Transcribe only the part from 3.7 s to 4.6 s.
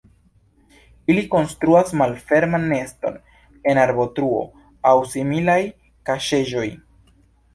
en arbotruo